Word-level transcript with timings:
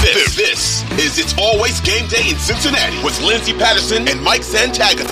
This, 0.00 0.34
this 0.34 0.82
is 0.98 1.18
It's 1.18 1.34
Always 1.36 1.78
Game 1.82 2.08
Day 2.08 2.30
in 2.30 2.36
Cincinnati 2.36 2.96
with 3.04 3.20
Lindsay 3.20 3.52
Patterson 3.52 4.08
and 4.08 4.18
Mike 4.22 4.40
Santagata. 4.40 5.04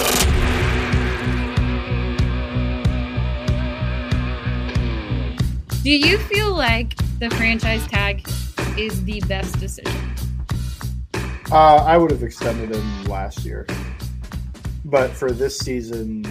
Do 5.82 5.90
you 5.90 6.16
feel 6.16 6.54
like 6.54 6.96
the 7.18 7.28
franchise 7.36 7.86
tag 7.88 8.26
is 8.78 9.04
the 9.04 9.20
best 9.28 9.60
decision? 9.60 9.92
Uh, 11.52 11.84
I 11.84 11.98
would 11.98 12.10
have 12.10 12.22
extended 12.22 12.74
him 12.74 13.04
last 13.04 13.44
year. 13.44 13.66
But 14.86 15.10
for 15.10 15.32
this 15.32 15.58
season, 15.58 16.24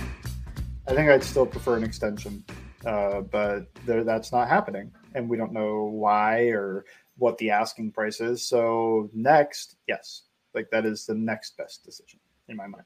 I 0.87 0.95
think 0.95 1.11
I'd 1.11 1.23
still 1.23 1.45
prefer 1.45 1.77
an 1.77 1.83
extension. 1.83 2.43
Uh, 2.83 3.21
but 3.21 3.67
there, 3.85 4.03
that's 4.03 4.31
not 4.31 4.49
happening. 4.49 4.91
And 5.13 5.29
we 5.29 5.37
don't 5.37 5.53
know 5.53 5.83
why 5.83 6.45
or 6.47 6.85
what 7.17 7.37
the 7.37 7.49
asking 7.49 7.91
price 7.91 8.21
is. 8.21 8.47
So 8.47 9.09
next, 9.13 9.77
yes, 9.87 10.23
like 10.53 10.69
that 10.71 10.85
is 10.85 11.05
the 11.05 11.15
next 11.15 11.57
best 11.57 11.83
decision 11.83 12.19
in 12.47 12.55
my 12.55 12.67
mind. 12.67 12.83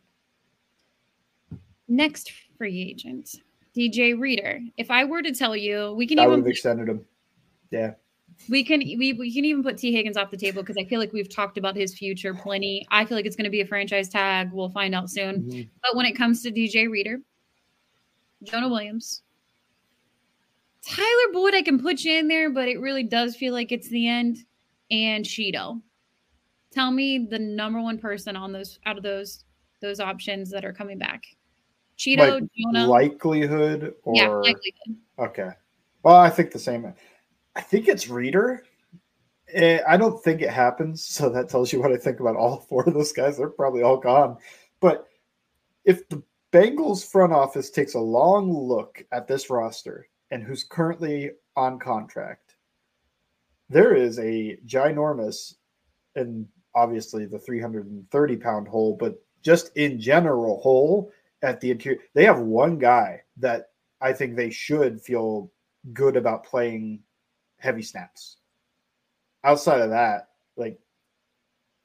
Next 1.87 2.31
free 2.57 2.81
agent, 2.81 3.35
DJ 3.75 4.17
Reader. 4.17 4.61
If 4.77 4.89
I 4.89 5.03
were 5.03 5.21
to 5.21 5.33
tell 5.33 5.55
you, 5.55 5.93
we 5.93 6.07
can 6.07 6.19
I 6.19 6.23
even 6.23 6.31
would 6.31 6.39
have 6.39 6.47
extended 6.47 6.87
him. 6.87 7.05
Yeah. 7.69 7.91
we 8.49 8.63
can 8.63 8.79
we, 8.79 9.13
we 9.13 9.33
can 9.33 9.43
even 9.45 9.61
put 9.61 9.77
Tee 9.77 9.91
Higgins 9.91 10.15
off 10.15 10.31
the 10.31 10.37
table 10.37 10.61
because 10.61 10.77
I 10.77 10.85
feel 10.85 10.99
like 10.99 11.11
we've 11.11 11.29
talked 11.29 11.57
about 11.57 11.75
his 11.75 11.93
future 11.97 12.33
plenty. 12.33 12.87
I 12.91 13.03
feel 13.05 13.17
like 13.17 13.25
it's 13.25 13.35
going 13.35 13.45
to 13.45 13.51
be 13.51 13.61
a 13.61 13.65
franchise 13.65 14.07
tag. 14.07 14.51
We'll 14.53 14.69
find 14.69 14.95
out 14.95 15.09
soon. 15.09 15.43
Mhm. 15.43 15.69
But 15.83 15.95
when 15.95 16.05
it 16.05 16.13
comes 16.13 16.41
to 16.43 16.51
DJ 16.51 16.89
Reader, 16.89 17.19
Jonah 18.43 18.69
Williams, 18.69 19.23
Tyler 20.85 21.33
Boyd, 21.33 21.53
I 21.53 21.61
can 21.61 21.79
put 21.79 22.03
you 22.03 22.17
in 22.17 22.27
there, 22.27 22.49
but 22.49 22.67
it 22.67 22.79
really 22.79 23.03
does 23.03 23.35
feel 23.35 23.53
like 23.53 23.71
it's 23.71 23.89
the 23.89 24.07
end. 24.07 24.37
And 24.89 25.23
Chido. 25.23 25.81
Tell 26.71 26.91
me 26.91 27.27
the 27.29 27.39
number 27.39 27.81
one 27.81 27.97
person 27.97 28.35
on 28.35 28.51
those 28.51 28.79
out 28.85 28.97
of 28.97 29.03
those 29.03 29.45
those 29.81 29.99
options 29.99 30.49
that 30.51 30.63
are 30.65 30.73
coming 30.73 30.97
back. 30.97 31.23
Chido, 31.97 32.17
Like 32.41 32.43
Jonah. 32.57 32.87
likelihood 32.87 33.93
or 34.03 34.15
yeah, 34.15 34.27
likelihood. 34.27 34.97
okay. 35.19 35.49
Well, 36.03 36.15
I 36.15 36.29
think 36.29 36.51
the 36.51 36.59
same. 36.59 36.93
I 37.55 37.61
think 37.61 37.87
it's 37.87 38.07
Reader. 38.09 38.63
Eh, 39.53 39.79
I 39.87 39.97
don't 39.97 40.21
think 40.23 40.41
it 40.41 40.49
happens, 40.49 41.03
so 41.05 41.29
that 41.29 41.49
tells 41.49 41.71
you 41.73 41.81
what 41.81 41.91
I 41.91 41.97
think 41.97 42.19
about 42.19 42.35
all 42.37 42.57
four 42.69 42.83
of 42.87 42.93
those 42.93 43.11
guys. 43.11 43.37
They're 43.37 43.49
probably 43.49 43.81
all 43.83 43.97
gone. 43.97 44.37
But 44.79 45.07
if 45.85 46.07
the 46.09 46.23
Bengals 46.51 47.05
front 47.09 47.33
office 47.33 47.69
takes 47.69 47.93
a 47.93 47.99
long 47.99 48.51
look 48.51 49.03
at 49.11 49.27
this 49.27 49.49
roster 49.49 50.07
and 50.31 50.43
who's 50.43 50.63
currently 50.63 51.31
on 51.55 51.77
contract, 51.79 52.55
there 53.69 53.93
is 53.93 54.17
a 54.19 54.57
ginormous 54.65 55.55
and 56.15 56.47
obviously 56.73 57.25
the 57.25 57.39
330 57.39 58.35
pound 58.37 58.67
hole, 58.67 58.95
but 58.99 59.21
just 59.43 59.75
in 59.75 59.99
general 59.99 60.61
hole 60.61 61.11
at 61.41 61.59
the 61.59 61.71
interior. 61.71 61.99
They 62.13 62.25
have 62.25 62.39
one 62.39 62.77
guy 62.77 63.21
that 63.37 63.69
I 63.99 64.13
think 64.13 64.35
they 64.35 64.49
should 64.49 65.01
feel 65.01 65.51
good 65.93 66.15
about 66.15 66.45
playing 66.45 67.01
heavy 67.57 67.81
snaps. 67.81 68.37
Outside 69.43 69.81
of 69.81 69.89
that, 69.89 70.29
like 70.55 70.79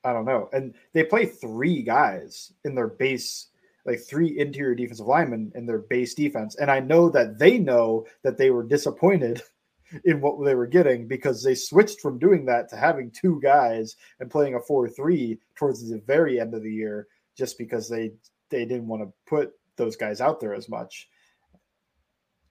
I 0.04 0.12
don't 0.12 0.24
know. 0.24 0.48
And 0.52 0.74
they 0.92 1.04
play 1.04 1.26
three 1.26 1.82
guys 1.82 2.52
in 2.64 2.74
their 2.74 2.88
base, 2.88 3.48
like 3.86 4.00
three 4.00 4.38
interior 4.38 4.74
defensive 4.74 5.06
linemen 5.06 5.52
in 5.54 5.66
their 5.66 5.78
base 5.78 6.14
defense. 6.14 6.56
And 6.56 6.70
I 6.70 6.80
know 6.80 7.08
that 7.10 7.38
they 7.38 7.58
know 7.58 8.06
that 8.22 8.36
they 8.36 8.50
were 8.50 8.64
disappointed 8.64 9.42
in 10.04 10.20
what 10.20 10.44
they 10.44 10.54
were 10.54 10.66
getting 10.66 11.06
because 11.06 11.42
they 11.42 11.54
switched 11.54 12.00
from 12.00 12.18
doing 12.18 12.44
that 12.46 12.68
to 12.70 12.76
having 12.76 13.10
two 13.10 13.40
guys 13.42 13.96
and 14.20 14.30
playing 14.30 14.54
a 14.54 14.60
4-3 14.60 15.38
towards 15.54 15.88
the 15.88 16.02
very 16.06 16.40
end 16.40 16.54
of 16.54 16.62
the 16.62 16.72
year 16.72 17.06
just 17.36 17.58
because 17.58 17.88
they 17.88 18.12
they 18.48 18.64
didn't 18.64 18.86
want 18.86 19.02
to 19.02 19.12
put 19.26 19.52
those 19.76 19.96
guys 19.96 20.20
out 20.20 20.40
there 20.40 20.54
as 20.54 20.68
much. 20.68 21.08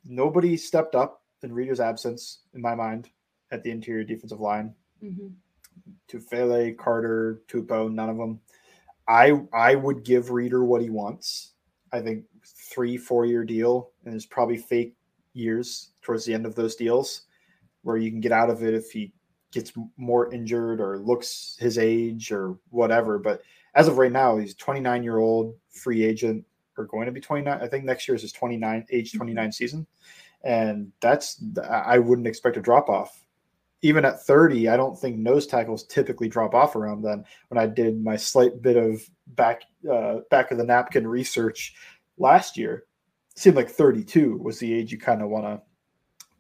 Nobody 0.04 0.58
stepped 0.58 0.94
up 0.94 1.22
in 1.42 1.54
Reader's 1.54 1.80
absence, 1.80 2.42
in 2.54 2.62
my 2.62 2.76
mind, 2.76 3.10
at 3.52 3.64
the 3.64 3.72
interior 3.72 4.04
defensive 4.04 4.42
line. 4.42 4.76
Mhm. 5.02 5.34
Tufele, 6.08 6.78
Carter, 6.78 7.42
Tupou, 7.48 7.94
none 7.94 8.10
of 8.10 8.18
them. 8.18 8.42
I 9.08 9.42
I 9.54 9.76
would 9.76 10.04
give 10.04 10.32
Reader 10.32 10.64
what 10.64 10.82
he 10.82 10.90
wants. 10.90 11.54
I 11.92 12.02
think 12.02 12.26
three, 12.46 12.98
four 12.98 13.26
year 13.26 13.44
deal, 13.44 13.92
and 14.04 14.14
there's 14.14 14.26
probably 14.26 14.58
fake 14.58 14.96
years 15.34 15.92
towards 16.02 16.26
the 16.26 16.34
end 16.34 16.46
of 16.46 16.56
those 16.56 16.76
deals 16.76 17.24
where 17.84 17.98
you 17.98 18.10
can 18.10 18.20
get 18.20 18.32
out 18.32 18.50
of 18.50 18.64
it 18.64 18.74
if 18.74 18.92
he 18.92 19.14
gets 19.52 19.72
more 19.98 20.34
injured 20.34 20.82
or 20.82 20.98
looks 20.98 21.56
his 21.60 21.78
age 21.78 22.32
or 22.32 22.58
whatever. 22.70 23.20
But 23.20 23.42
as 23.76 23.88
of 23.88 23.98
right 23.98 24.12
now, 24.12 24.38
he's 24.38 24.56
29 24.56 25.04
year 25.04 25.18
old 25.18 25.56
free 25.70 26.04
agent 26.04 26.44
or 26.78 26.86
going 26.86 27.06
to 27.06 27.12
be 27.12 27.22
29. 27.22 27.62
I 27.62 27.68
think 27.68 27.86
next 27.86 28.08
year 28.08 28.16
is 28.16 28.22
his 28.22 28.32
29 28.32 28.86
age 28.90 29.10
mm-hmm. 29.10 29.18
29 29.18 29.52
season, 29.52 29.88
and 30.44 30.92
that's 31.00 31.42
I 31.70 32.00
wouldn't 32.00 32.28
expect 32.28 32.58
a 32.58 32.62
drop 32.62 32.90
off 32.90 33.25
even 33.82 34.06
at 34.06 34.26
30, 34.26 34.70
I 34.70 34.78
don't 34.78 34.98
think 34.98 35.18
nose 35.18 35.46
tackles 35.46 35.86
typically 35.86 36.28
drop 36.28 36.56
off 36.56 36.76
around 36.76 37.02
then. 37.02 37.24
When 37.50 37.58
I 37.58 37.68
did 37.68 38.04
my 38.04 38.16
slight 38.16 38.62
bit 38.62 38.78
of 38.78 39.02
back 39.28 39.62
uh, 39.92 40.20
back 40.30 40.52
of 40.52 40.58
the 40.58 40.64
napkin 40.64 41.08
research 41.08 41.76
last 42.18 42.58
year, 42.58 42.86
it 43.32 43.40
seemed 43.40 43.56
like 43.56 43.70
32 43.70 44.38
was 44.38 44.60
the 44.60 44.74
age 44.74 44.92
you 44.92 44.98
kind 44.98 45.22
of 45.22 45.30
want 45.30 45.46
to 45.46 45.62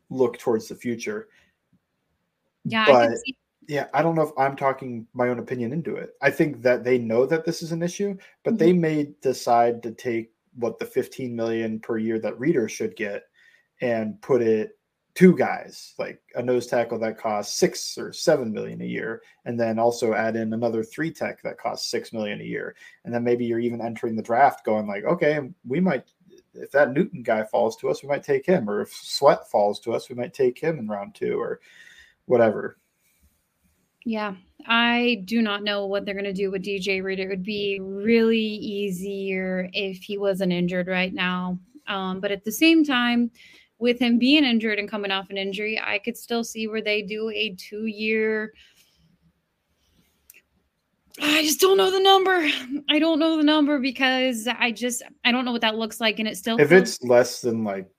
look 0.09 0.37
towards 0.39 0.67
the 0.67 0.75
future. 0.75 1.27
Yeah, 2.63 2.83
I 2.83 2.85
But 2.91 3.07
can 3.07 3.17
see 3.17 3.35
yeah, 3.67 3.87
I 3.93 4.01
don't 4.01 4.15
know 4.15 4.21
if 4.23 4.31
I'm 4.37 4.55
talking 4.55 5.07
my 5.13 5.29
own 5.29 5.39
opinion 5.39 5.73
into 5.73 5.95
it. 5.95 6.11
I 6.21 6.29
think 6.29 6.61
that 6.61 6.83
they 6.83 6.97
know 6.97 7.25
that 7.25 7.45
this 7.45 7.61
is 7.61 7.71
an 7.71 7.81
issue, 7.81 8.17
but 8.43 8.57
they 8.57 8.73
may 8.73 9.13
decide 9.21 9.81
to 9.83 9.91
take 9.91 10.31
what 10.55 10.79
the 10.79 10.85
15 10.85 11.35
million 11.35 11.79
per 11.79 11.97
year 11.97 12.19
that 12.19 12.39
readers 12.39 12.71
should 12.71 12.95
get 12.95 13.23
and 13.81 14.21
put 14.21 14.41
it 14.41 14.77
two 15.15 15.35
guys, 15.35 15.93
like 15.97 16.21
a 16.35 16.43
nose 16.43 16.67
tackle 16.67 16.99
that 16.99 17.17
costs 17.17 17.57
six 17.57 17.97
or 17.97 18.11
seven 18.11 18.51
million 18.51 18.81
a 18.81 18.85
year, 18.85 19.21
and 19.45 19.59
then 19.59 19.79
also 19.79 20.13
add 20.13 20.35
in 20.35 20.53
another 20.53 20.83
three 20.83 21.11
tech 21.11 21.41
that 21.41 21.57
costs 21.57 21.89
six 21.89 22.13
million 22.13 22.41
a 22.41 22.43
year. 22.43 22.75
And 23.05 23.13
then 23.13 23.23
maybe 23.23 23.45
you're 23.45 23.59
even 23.59 23.81
entering 23.81 24.15
the 24.15 24.21
draft 24.21 24.65
going 24.65 24.87
like, 24.87 25.05
okay, 25.05 25.39
we 25.65 25.79
might 25.79 26.05
if 26.53 26.71
that 26.71 26.93
Newton 26.93 27.23
guy 27.23 27.43
falls 27.43 27.75
to 27.77 27.89
us, 27.89 28.01
we 28.01 28.09
might 28.09 28.23
take 28.23 28.45
him, 28.45 28.69
or 28.69 28.81
if 28.81 28.93
Sweat 28.93 29.49
falls 29.49 29.79
to 29.81 29.93
us, 29.93 30.09
we 30.09 30.15
might 30.15 30.33
take 30.33 30.57
him 30.57 30.79
in 30.79 30.87
round 30.87 31.15
two, 31.15 31.39
or 31.39 31.59
whatever. 32.25 32.77
Yeah, 34.05 34.35
I 34.67 35.23
do 35.25 35.41
not 35.41 35.63
know 35.63 35.85
what 35.85 36.05
they're 36.05 36.13
going 36.13 36.25
to 36.25 36.33
do 36.33 36.51
with 36.51 36.63
DJ 36.63 37.03
Reader. 37.03 37.23
It 37.23 37.29
would 37.29 37.43
be 37.43 37.79
really 37.81 38.39
easier 38.39 39.69
if 39.73 40.03
he 40.03 40.17
wasn't 40.17 40.53
injured 40.53 40.87
right 40.87 41.13
now. 41.13 41.59
Um, 41.87 42.19
but 42.19 42.31
at 42.31 42.43
the 42.43 42.51
same 42.51 42.83
time, 42.83 43.31
with 43.79 43.99
him 43.99 44.17
being 44.17 44.43
injured 44.43 44.79
and 44.79 44.89
coming 44.89 45.11
off 45.11 45.29
an 45.29 45.37
injury, 45.37 45.79
I 45.81 45.99
could 45.99 46.17
still 46.17 46.43
see 46.43 46.67
where 46.67 46.81
they 46.81 47.01
do 47.01 47.29
a 47.29 47.55
two 47.55 47.85
year. 47.85 48.53
I 51.21 51.43
just 51.43 51.59
don't 51.59 51.77
know 51.77 51.91
the 51.91 51.99
number. 51.99 52.47
I 52.89 52.99
don't 52.99 53.19
know 53.19 53.37
the 53.37 53.43
number 53.43 53.79
because 53.79 54.47
I 54.47 54.71
just 54.71 55.01
I 55.23 55.31
don't 55.31 55.45
know 55.45 55.51
what 55.51 55.61
that 55.61 55.75
looks 55.75 56.01
like, 56.01 56.19
and 56.19 56.27
it 56.27 56.37
still 56.37 56.59
if 56.59 56.71
it's 56.71 57.01
less 57.03 57.41
than 57.41 57.63
like 57.63 57.89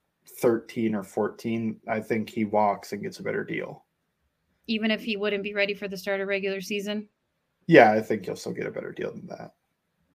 thirteen 0.40 0.94
or 0.94 1.02
fourteen, 1.02 1.80
I 1.88 2.00
think 2.00 2.28
he 2.28 2.44
walks 2.44 2.92
and 2.92 3.02
gets 3.02 3.18
a 3.18 3.22
better 3.22 3.44
deal. 3.44 3.84
Even 4.66 4.90
if 4.90 5.02
he 5.02 5.16
wouldn't 5.16 5.42
be 5.42 5.54
ready 5.54 5.74
for 5.74 5.88
the 5.88 5.96
start 5.96 6.20
of 6.20 6.28
regular 6.28 6.60
season. 6.60 7.08
Yeah, 7.66 7.92
I 7.92 8.00
think 8.00 8.26
you'll 8.26 8.36
still 8.36 8.52
get 8.52 8.66
a 8.66 8.70
better 8.70 8.92
deal 8.92 9.12
than 9.12 9.26
that. 9.28 9.52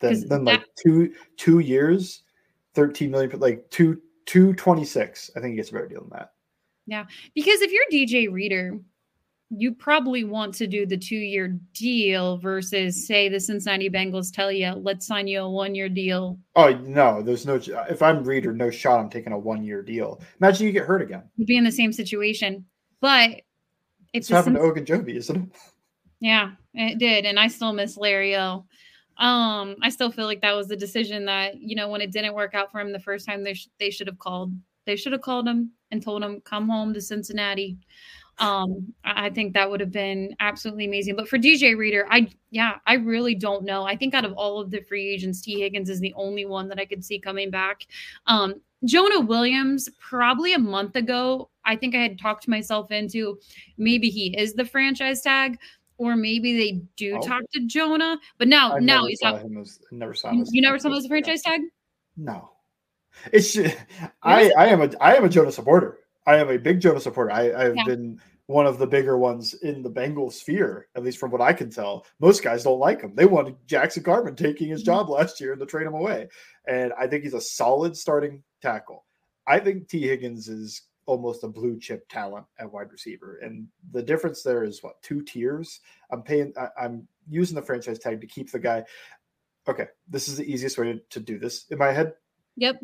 Then, 0.00 0.28
then 0.28 0.44
like 0.44 0.64
two 0.82 1.12
two 1.36 1.58
years, 1.60 2.22
thirteen 2.74 3.10
million, 3.10 3.38
like 3.38 3.68
two 3.70 4.00
two 4.26 4.54
twenty 4.54 4.84
six. 4.84 5.30
I 5.36 5.40
think 5.40 5.50
he 5.50 5.56
gets 5.56 5.70
a 5.70 5.74
better 5.74 5.88
deal 5.88 6.00
than 6.00 6.10
that. 6.10 6.32
Yeah, 6.86 7.04
because 7.34 7.60
if 7.60 7.70
you're 7.70 7.84
DJ 7.92 8.32
Reader, 8.32 8.80
you 9.50 9.74
probably 9.74 10.24
want 10.24 10.54
to 10.54 10.66
do 10.66 10.86
the 10.86 10.96
two 10.96 11.16
year 11.16 11.58
deal 11.74 12.38
versus 12.38 13.06
say 13.06 13.28
the 13.28 13.40
Cincinnati 13.40 13.90
Bengals 13.90 14.32
tell 14.32 14.50
you, 14.50 14.72
let's 14.72 15.06
sign 15.06 15.26
you 15.26 15.40
a 15.40 15.50
one 15.50 15.74
year 15.74 15.88
deal. 15.88 16.38
Oh 16.56 16.72
no, 16.72 17.20
there's 17.22 17.44
no. 17.44 17.60
If 17.88 18.00
I'm 18.00 18.24
Reader, 18.24 18.52
no 18.52 18.70
shot. 18.70 19.00
I'm 19.00 19.10
taking 19.10 19.32
a 19.32 19.38
one 19.38 19.62
year 19.64 19.82
deal. 19.82 20.22
Imagine 20.40 20.66
you 20.66 20.72
get 20.72 20.86
hurt 20.86 21.02
again. 21.02 21.24
You'd 21.36 21.46
be 21.46 21.56
in 21.56 21.64
the 21.64 21.72
same 21.72 21.92
situation, 21.92 22.64
but 23.00 23.42
it's 24.12 24.28
happened 24.28 24.56
to 24.56 24.62
Ogunjobi, 24.62 25.16
isn't 25.16 25.36
it? 25.36 25.48
Yeah, 26.20 26.52
it 26.74 26.98
did, 26.98 27.24
and 27.24 27.38
I 27.38 27.48
still 27.48 27.72
miss 27.72 27.96
Larry 27.96 28.36
O. 28.36 28.66
Um, 29.20 29.76
I 29.82 29.90
still 29.90 30.10
feel 30.10 30.24
like 30.24 30.40
that 30.40 30.56
was 30.56 30.66
the 30.66 30.76
decision 30.76 31.26
that 31.26 31.60
you 31.60 31.76
know 31.76 31.88
when 31.88 32.00
it 32.00 32.10
didn't 32.10 32.34
work 32.34 32.54
out 32.54 32.72
for 32.72 32.80
him 32.80 32.92
the 32.92 32.98
first 32.98 33.26
time, 33.26 33.44
they 33.44 33.54
sh- 33.54 33.68
they 33.78 33.90
should 33.90 34.06
have 34.06 34.18
called. 34.18 34.52
They 34.86 34.96
should 34.96 35.12
have 35.12 35.20
called 35.20 35.46
him 35.46 35.72
and 35.90 36.02
told 36.02 36.24
him 36.24 36.40
come 36.40 36.68
home 36.68 36.94
to 36.94 37.00
Cincinnati. 37.00 37.78
Um, 38.38 38.94
I 39.04 39.28
think 39.28 39.52
that 39.52 39.70
would 39.70 39.80
have 39.80 39.92
been 39.92 40.34
absolutely 40.40 40.86
amazing. 40.86 41.14
But 41.14 41.28
for 41.28 41.36
DJ 41.36 41.76
Reader, 41.76 42.06
I 42.10 42.28
yeah, 42.50 42.76
I 42.86 42.94
really 42.94 43.34
don't 43.34 43.64
know. 43.64 43.84
I 43.84 43.94
think 43.94 44.14
out 44.14 44.24
of 44.24 44.32
all 44.32 44.58
of 44.58 44.70
the 44.70 44.80
free 44.80 45.06
agents, 45.12 45.42
Tee 45.42 45.60
Higgins 45.60 45.90
is 45.90 46.00
the 46.00 46.14
only 46.16 46.46
one 46.46 46.68
that 46.68 46.80
I 46.80 46.86
could 46.86 47.04
see 47.04 47.18
coming 47.18 47.50
back. 47.50 47.86
Um, 48.26 48.54
Jonah 48.86 49.20
Williams, 49.20 49.90
probably 49.98 50.54
a 50.54 50.58
month 50.58 50.96
ago, 50.96 51.50
I 51.66 51.76
think 51.76 51.94
I 51.94 51.98
had 51.98 52.18
talked 52.18 52.48
myself 52.48 52.90
into 52.90 53.38
maybe 53.76 54.08
he 54.08 54.34
is 54.38 54.54
the 54.54 54.64
franchise 54.64 55.20
tag 55.20 55.58
or 56.00 56.16
maybe 56.16 56.56
they 56.56 56.80
do 56.96 57.18
oh. 57.18 57.20
talk 57.20 57.42
to 57.52 57.66
Jonah. 57.66 58.18
But 58.38 58.48
now, 58.48 58.76
I 58.76 58.80
now 58.80 59.04
he's 59.04 59.20
not. 59.22 59.42
Him 59.42 59.58
as, 59.58 59.78
never 59.92 60.14
saw 60.14 60.30
him. 60.30 60.46
You 60.50 60.62
never 60.62 60.78
saw 60.78 60.88
him 60.88 60.94
as 60.94 61.04
a 61.04 61.08
franchise 61.08 61.42
tag. 61.42 61.60
No, 62.16 62.50
it's 63.32 63.56
I. 64.22 64.50
I 64.56 64.66
am 64.68 64.80
a. 64.80 64.90
I 65.00 65.14
am 65.16 65.24
a 65.24 65.28
Jonah 65.28 65.52
supporter. 65.52 65.98
I 66.26 66.36
am 66.36 66.48
a 66.48 66.56
big 66.56 66.80
Jonah 66.80 67.00
supporter. 67.00 67.30
I, 67.30 67.52
I've 67.52 67.76
yeah. 67.76 67.84
been 67.84 68.20
one 68.46 68.66
of 68.66 68.78
the 68.78 68.86
bigger 68.86 69.18
ones 69.18 69.54
in 69.54 69.82
the 69.82 69.90
Bengals 69.90 70.32
sphere, 70.32 70.88
at 70.96 71.04
least 71.04 71.18
from 71.18 71.30
what 71.30 71.42
I 71.42 71.52
can 71.52 71.70
tell. 71.70 72.06
Most 72.18 72.42
guys 72.42 72.64
don't 72.64 72.80
like 72.80 73.02
him. 73.02 73.14
They 73.14 73.26
wanted 73.26 73.56
Jackson 73.66 74.02
Carman 74.02 74.36
taking 74.36 74.68
his 74.68 74.82
job 74.82 75.06
mm-hmm. 75.06 75.12
last 75.12 75.40
year 75.40 75.52
and 75.52 75.60
to 75.60 75.66
trade 75.66 75.86
him 75.86 75.94
away. 75.94 76.28
And 76.66 76.92
I 76.98 77.06
think 77.06 77.24
he's 77.24 77.34
a 77.34 77.40
solid 77.40 77.96
starting 77.96 78.42
tackle. 78.62 79.04
I 79.46 79.60
think 79.60 79.88
Tee 79.88 80.08
Higgins 80.08 80.48
is 80.48 80.82
almost 81.10 81.42
a 81.42 81.48
blue 81.48 81.76
chip 81.78 82.08
talent 82.08 82.46
at 82.60 82.72
wide 82.72 82.92
receiver. 82.92 83.40
And 83.42 83.66
the 83.90 84.02
difference 84.02 84.42
there 84.42 84.62
is 84.62 84.80
what 84.80 85.02
two 85.02 85.22
tiers. 85.22 85.80
I'm 86.12 86.22
paying. 86.22 86.52
I, 86.56 86.84
am 86.84 87.08
using 87.28 87.56
the 87.56 87.62
franchise 87.62 87.98
tag 87.98 88.20
to 88.20 88.26
keep 88.28 88.52
the 88.52 88.60
guy. 88.60 88.84
Okay, 89.68 89.88
this 90.08 90.28
is 90.28 90.36
the 90.36 90.50
easiest 90.50 90.78
way 90.78 90.92
to, 90.92 91.00
to 91.10 91.20
do 91.20 91.38
this 91.38 91.66
in 91.70 91.78
my 91.78 91.90
head. 91.90 92.14
Yep. 92.56 92.80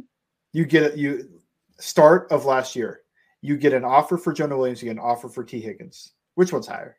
You 0.52 0.64
get 0.64 0.82
it. 0.82 0.96
You 0.96 1.40
start 1.78 2.26
of 2.32 2.44
last 2.44 2.74
year. 2.74 3.02
You 3.42 3.56
get 3.56 3.72
an 3.72 3.84
offer 3.84 4.18
for 4.18 4.32
Jonah 4.32 4.56
Williams. 4.56 4.82
You 4.82 4.86
get 4.86 4.96
an 4.96 5.08
offer 5.08 5.28
for 5.28 5.44
Tee 5.44 5.60
Higgins. 5.60 6.12
Which 6.34 6.52
one's 6.52 6.66
higher? 6.66 6.96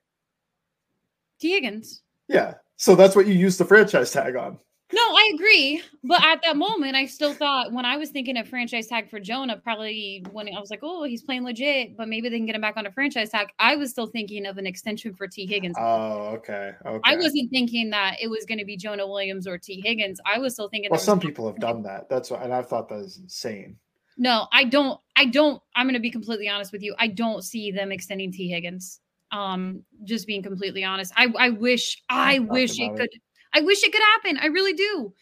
Tee 1.40 1.52
Higgins. 1.52 2.04
Yeah. 2.30 2.54
So 2.78 2.96
that's 2.96 3.16
what 3.18 3.28
you 3.28 3.34
use 3.34 3.58
the 3.58 3.66
franchise 3.66 4.12
tag 4.12 4.38
on. 4.38 4.60
No, 4.94 5.02
I 5.02 5.32
agree. 5.34 5.82
But 6.04 6.24
at 6.24 6.42
that 6.44 6.56
moment, 6.56 6.96
I 6.96 7.08
still 7.08 7.34
thought 7.34 7.74
when 7.74 7.84
I 7.84 7.98
was 7.98 8.10
thinking 8.10 8.38
of 8.38 8.48
franchise 8.48 8.88
tag 8.88 9.10
for 9.10 9.20
Jonah, 9.20 9.58
probably 9.58 10.26
when 10.32 10.48
I 10.48 10.60
was 10.60 10.70
like, 10.70 10.80
oh, 10.82 11.04
he's 11.04 11.22
playing 11.22 11.44
legit, 11.44 11.98
but 11.98 12.08
maybe 12.08 12.30
they 12.30 12.38
can 12.38 12.46
get 12.46 12.56
him 12.56 12.62
back 12.62 12.78
on 12.78 12.86
a 12.86 12.92
franchise 12.92 13.30
tag. 13.30 13.50
I 13.60 13.76
was 13.76 13.92
still 13.92 14.08
thinking 14.08 14.46
of 14.46 14.58
an 14.58 14.66
extension 14.66 15.14
for 15.14 15.28
Tee 15.28 15.46
Higgins. 15.46 15.76
Oh, 15.78 16.36
okay. 16.38 16.72
Okay. 16.86 17.02
I 17.04 17.18
wasn't 17.18 17.50
thinking 17.52 17.90
that 17.90 18.16
it 18.22 18.30
was 18.30 18.46
going 18.46 18.60
to 18.60 18.66
be 18.66 18.78
Jonah 18.78 19.06
Williams 19.06 19.46
or 19.46 19.58
Tee 19.58 19.82
Higgins. 19.84 20.22
I 20.26 20.40
was 20.40 20.54
still 20.54 20.70
thinking. 20.70 20.90
Well, 20.90 21.00
some 21.02 21.20
people 21.20 21.48
have 21.48 21.60
done 21.60 21.84
that. 21.84 22.08
That's 22.08 22.32
what, 22.32 22.42
and 22.42 22.54
I 22.54 22.62
thought 22.62 22.88
that 22.88 22.96
was 22.96 23.18
insane. 23.18 23.78
No, 24.18 24.48
I 24.54 24.64
don't. 24.64 25.00
I 25.18 25.26
don't. 25.26 25.62
I'm 25.76 25.86
going 25.86 25.96
to 25.96 26.00
be 26.00 26.12
completely 26.12 26.48
honest 26.48 26.72
with 26.72 26.82
you. 26.82 26.96
I 26.98 27.08
don't 27.08 27.44
see 27.44 27.72
them 27.72 27.92
extending 27.92 28.32
Tee 28.32 28.50
Higgins. 28.50 29.02
Um, 29.32 29.84
just 30.06 30.26
being 30.26 30.42
completely 30.42 30.86
honest. 30.86 31.12
I 31.18 31.28
I 31.38 31.50
wish 31.50 32.02
I 32.10 32.40
wish 32.40 32.80
it 32.80 32.96
could. 32.96 33.10
It 33.12 33.22
I 33.54 33.62
wish 33.62 33.84
it 33.84 33.92
could 33.92 34.02
happen. 34.02 34.38
I 34.38 34.48
really 34.48 34.74
do. 34.74 35.14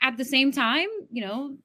At 0.00 0.16
the 0.16 0.24
same 0.24 0.50
time, 0.50 0.88
you 1.10 1.22
know, 1.24 1.56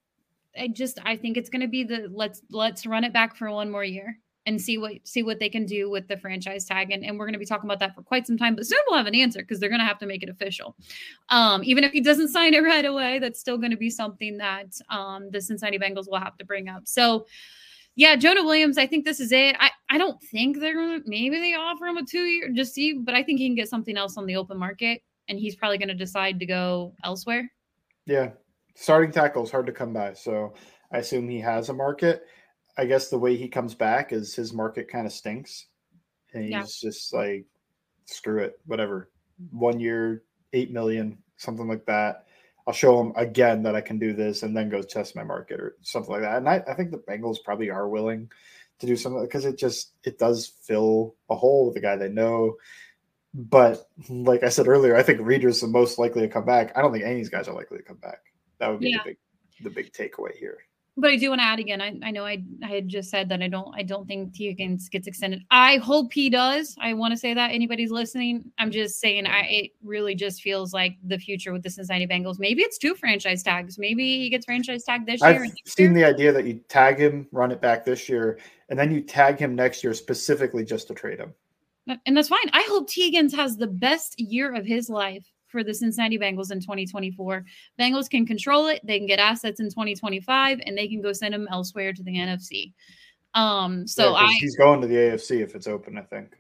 I 0.58 0.68
just 0.68 1.00
I 1.04 1.16
think 1.16 1.38
it's 1.38 1.50
going 1.50 1.62
to 1.62 1.68
be 1.68 1.84
the 1.84 2.08
let's 2.12 2.42
let's 2.52 2.86
run 2.86 3.04
it 3.04 3.14
back 3.14 3.36
for 3.36 3.52
one 3.52 3.70
more 3.70 3.84
year 3.84 4.18
and 4.46 4.62
see 4.62 4.78
what 4.78 4.94
see 5.04 5.24
what 5.24 5.40
they 5.40 5.50
can 5.50 5.66
do 5.66 5.90
with 5.90 6.08
the 6.08 6.18
franchise 6.18 6.66
tag. 6.66 6.92
And, 6.92 7.04
and 7.04 7.18
we're 7.18 7.26
going 7.26 7.34
to 7.34 7.40
be 7.40 7.46
talking 7.46 7.68
about 7.68 7.80
that 7.80 7.96
for 7.96 8.02
quite 8.02 8.26
some 8.26 8.38
time 8.38 8.56
but 8.56 8.66
soon 8.66 8.80
we'll 8.88 8.98
have 8.98 9.08
an 9.08 9.16
answer 9.16 9.42
because 9.42 9.60
they're 9.60 9.70
going 9.70 9.82
to 9.82 9.86
have 9.86 10.00
to 10.00 10.06
make 10.06 10.24
it 10.24 10.30
official. 10.30 10.76
Um, 11.30 11.64
even 11.64 11.84
if 11.84 11.92
he 11.92 12.02
doesn't 12.02 12.30
sign 12.30 12.54
it 12.54 12.64
right 12.64 12.86
away 12.86 13.20
that's 13.20 13.40
still 13.40 13.58
going 13.58 13.72
to 13.72 13.78
be 13.78 13.90
something 13.90 14.38
that 14.38 14.68
um, 14.90 15.30
the 15.32 15.42
cincinnati 15.42 15.78
bengals 15.78 16.10
will 16.10 16.20
have 16.20 16.38
to 16.38 16.46
bring 16.46 16.70
up. 16.70 16.88
So 16.88 17.26
yeah 17.98 18.16
jonah 18.16 18.44
williams 18.44 18.78
i 18.78 18.86
think 18.88 19.04
this 19.04 19.20
is 19.20 19.32
it. 19.32 19.56
I, 19.60 19.72
I 19.90 19.98
don't 19.98 20.22
think 20.22 20.60
they're 20.60 20.76
going 20.76 21.02
to 21.02 21.10
maybe 21.10 21.40
they 21.40 21.56
offer 21.56 21.88
him 21.88 21.98
a 21.98 22.06
two 22.06 22.26
year 22.26 22.50
just 22.54 22.74
see 22.74 22.94
but 22.94 23.16
i 23.16 23.24
think 23.24 23.40
he 23.40 23.48
can 23.48 23.56
get 23.56 23.70
something 23.70 23.98
else 23.98 24.18
on 24.18 24.26
the 24.26 24.38
open 24.38 24.58
market 24.58 25.02
and 25.30 25.40
he's 25.40 25.56
probably 25.56 25.78
going 25.78 25.88
to 25.90 25.94
decide 25.96 26.40
to 26.40 26.46
go 26.46 26.94
elsewhere. 27.04 27.52
Yeah, 28.06 28.32
starting 28.76 29.12
tackle 29.12 29.44
is 29.44 29.52
hard 29.52 29.66
to 29.68 29.72
come 29.72 29.94
by, 29.94 30.14
so 30.14 30.54
I 30.92 31.00
assume 31.00 31.28
he 31.28 31.40
has 31.42 31.70
a 31.70 31.74
market. 31.74 32.24
I 32.78 32.86
guess 32.86 33.10
the 33.10 33.18
way 33.18 33.36
he 33.36 33.48
comes 33.48 33.74
back 33.74 34.14
is 34.14 34.36
his 34.36 34.54
market 34.54 34.88
kind 34.88 35.06
of 35.06 35.12
stinks, 35.12 35.68
and 36.34 36.44
he's 36.44 36.52
yeah. 36.52 36.64
just 36.64 37.14
like, 37.14 37.46
screw 38.06 38.40
it, 38.40 38.60
whatever. 38.66 39.10
One 39.52 39.80
year, 39.80 40.24
eight 40.54 40.72
million, 40.72 41.18
something 41.38 41.68
like 41.68 41.86
that. 41.86 42.26
I'll 42.66 42.74
show 42.74 43.00
him 43.00 43.14
again 43.16 43.64
that 43.64 43.76
I 43.76 43.82
can 43.82 43.98
do 43.98 44.14
this, 44.14 44.44
and 44.44 44.56
then 44.56 44.70
go 44.70 44.82
test 44.82 45.16
my 45.16 45.24
market 45.24 45.60
or 45.60 45.78
something 45.82 46.12
like 46.12 46.22
that. 46.22 46.38
And 46.38 46.50
I, 46.50 46.64
I 46.68 46.74
think 46.74 46.92
the 46.92 46.98
Bengals 46.98 47.38
probably 47.44 47.70
are 47.70 47.90
willing 47.90 48.30
to 48.80 48.86
do 48.86 48.96
something 48.96 49.24
because 49.24 49.46
it 49.46 49.58
just 49.58 49.94
it 50.04 50.20
does 50.20 50.54
fill 50.64 51.16
a 51.30 51.36
hole 51.36 51.68
with 51.68 51.78
a 51.78 51.80
guy 51.80 51.96
they 51.96 52.10
know. 52.10 52.56
But 53.38 53.88
like 54.10 54.42
I 54.42 54.50
said 54.50 54.68
earlier, 54.68 54.96
I 54.96 55.04
think 55.04 55.20
Reader's 55.22 55.62
the 55.62 55.68
most 55.68 56.00
likely 56.00 56.22
to 56.22 56.28
come 56.28 56.44
back. 56.44 56.76
I 56.76 56.82
don't 56.82 56.92
think 56.92 57.04
any 57.04 57.14
of 57.14 57.18
these 57.20 57.30
guys 57.30 57.48
are 57.48 57.54
likely 57.54 57.78
to 57.78 57.84
come 57.84 57.98
back. 57.98 58.20
That 58.58 58.70
would 58.70 58.80
be 58.80 58.90
yeah. 58.90 58.98
the 59.04 59.12
big 59.12 59.18
the 59.62 59.70
big 59.70 59.94
takeaway 59.94 60.36
here. 60.36 60.58
But 61.00 61.12
I 61.12 61.18
do 61.18 61.30
want 61.30 61.42
to 61.42 61.46
add 61.46 61.60
again. 61.60 61.80
I, 61.80 62.00
I 62.04 62.10
know 62.10 62.26
I, 62.26 62.44
I 62.64 62.68
had 62.68 62.88
just 62.88 63.12
said 63.12 63.30
that 63.30 63.44
I 63.44 63.48
don't 63.48 63.72
I 63.76 63.84
don't 63.84 64.08
think 64.08 64.36
Higgins 64.36 64.90
gets 64.90 65.06
extended. 65.06 65.44
I 65.52 65.78
hope 65.78 66.12
he 66.14 66.32
does. 66.32 66.76
I 66.82 66.96
want 66.96 67.12
to 67.12 67.18
say 67.18 67.36
that 67.36 67.52
anybody's 67.52 67.92
listening. 67.92 68.52
I'm 68.58 68.72
just 68.72 69.00
saying 69.00 69.28
I 69.28 69.42
it 69.42 69.72
really 69.84 70.16
just 70.16 70.42
feels 70.42 70.74
like 70.74 70.98
the 71.04 71.20
future 71.20 71.54
with 71.54 71.62
the 71.62 71.70
Cincinnati 71.70 72.08
Bengals. 72.08 72.40
Maybe 72.40 72.64
it's 72.64 72.80
two 72.80 72.96
franchise 72.96 73.44
tags. 73.44 73.78
Maybe 73.78 74.18
he 74.18 74.32
gets 74.32 74.48
franchise 74.48 74.84
tag 74.84 75.06
this 75.06 75.22
I've 75.22 75.36
year. 75.36 75.44
I've 75.44 75.72
seen 75.72 75.96
year. 75.96 76.08
the 76.08 76.16
idea 76.16 76.32
that 76.32 76.46
you 76.46 76.60
tag 76.70 76.98
him, 76.98 77.28
run 77.32 77.52
it 77.52 77.62
back 77.62 77.86
this 77.86 78.10
year, 78.10 78.40
and 78.70 78.80
then 78.80 78.92
you 78.92 79.02
tag 79.02 79.38
him 79.38 79.54
next 79.54 79.84
year 79.84 79.94
specifically 79.94 80.66
just 80.66 80.88
to 80.88 80.96
trade 80.96 81.20
him 81.20 81.36
and 82.06 82.18
that's 82.18 82.28
fine. 82.28 82.50
I 82.54 82.66
hope 82.70 82.90
Tee 82.90 83.06
Higgins 83.06 83.34
has 83.34 83.58
the 83.58 83.68
best 83.68 84.20
year 84.20 84.54
of 84.54 84.66
his 84.66 84.90
life 84.90 85.26
for 85.48 85.64
the 85.64 85.74
Cincinnati 85.74 86.18
Bengals 86.18 86.52
in 86.52 86.60
2024. 86.60 87.46
Bengals 87.80 88.10
can 88.10 88.26
control 88.26 88.68
it. 88.68 88.82
They 88.84 88.98
can 88.98 89.08
get 89.08 89.20
assets 89.20 89.60
in 89.60 89.70
2025, 89.70 90.60
and 90.66 90.78
they 90.78 90.88
can 90.88 91.02
go 91.02 91.14
send 91.14 91.34
him 91.34 91.48
elsewhere 91.50 91.94
to 91.94 92.04
the 92.04 92.16
NFC. 92.16 92.74
Um, 93.34 93.88
so 93.88 94.12
yeah, 94.12 94.26
I 94.26 94.34
he's 94.40 94.58
going 94.58 94.82
to 94.82 94.88
the 94.88 94.96
AFC 94.96 95.42
if 95.42 95.56
it's 95.56 95.68
open. 95.68 95.98
I 95.98 96.02
think. 96.02 96.34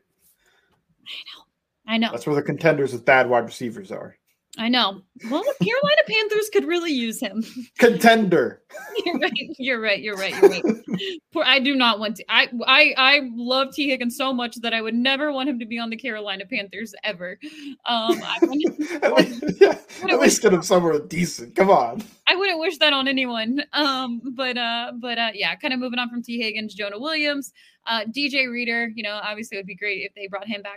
I 1.07 1.17
know. 1.35 1.43
I 1.87 1.97
know. 1.97 2.11
That's 2.11 2.27
where 2.27 2.35
the 2.35 2.41
contenders 2.41 2.91
with 2.91 3.05
bad 3.05 3.29
wide 3.29 3.45
receivers 3.45 3.91
are. 3.91 4.16
I 4.57 4.69
know. 4.69 5.01
Well, 5.29 5.43
the 5.43 5.65
Carolina 5.65 6.01
Panthers 6.07 6.49
could 6.51 6.65
really 6.65 6.91
use 6.91 7.19
him. 7.19 7.43
Contender. 7.79 8.61
you're 9.05 9.19
right. 9.19 9.31
You're 9.57 9.79
right. 9.79 10.01
You're 10.01 10.15
right. 10.15 10.33
You're 10.41 10.49
right. 10.49 11.19
Poor, 11.33 11.43
I 11.43 11.59
do 11.59 11.75
not 11.75 11.99
want 11.99 12.17
to. 12.17 12.25
I 12.27 12.49
I 12.65 12.93
I 12.97 13.21
love 13.35 13.73
Tee 13.73 13.89
Higgins 13.89 14.17
so 14.17 14.33
much 14.33 14.55
that 14.61 14.73
I 14.73 14.81
would 14.81 14.95
never 14.95 15.31
want 15.31 15.49
him 15.49 15.59
to 15.59 15.65
be 15.65 15.77
on 15.77 15.89
the 15.89 15.95
Carolina 15.95 16.43
Panthers 16.49 16.93
ever. 17.03 17.39
Um, 17.85 18.21
I 18.23 18.37
wouldn't, 18.41 18.91
at 19.03 19.13
least, 19.13 19.61
yeah, 19.61 19.77
at 20.09 20.19
least 20.19 20.41
get 20.41 20.53
him 20.53 20.63
somewhere 20.63 20.99
decent. 20.99 21.55
Come 21.55 21.69
on. 21.69 22.03
I 22.27 22.35
wouldn't 22.35 22.59
wish 22.59 22.77
that 22.79 22.93
on 22.93 23.07
anyone. 23.07 23.63
Um, 23.73 24.21
but 24.35 24.57
uh, 24.57 24.93
but 24.99 25.17
uh, 25.17 25.31
yeah, 25.33 25.55
kind 25.55 25.73
of 25.73 25.79
moving 25.79 25.99
on 25.99 26.09
from 26.09 26.21
Tee 26.21 26.41
Higgins, 26.41 26.73
Jonah 26.73 26.99
Williams, 26.99 27.53
uh, 27.85 28.01
DJ 28.05 28.51
Reader. 28.51 28.91
You 28.93 29.03
know, 29.03 29.19
obviously 29.23 29.57
it 29.57 29.59
would 29.59 29.67
be 29.67 29.75
great 29.75 30.03
if 30.03 30.13
they 30.15 30.27
brought 30.27 30.47
him 30.47 30.61
back 30.61 30.75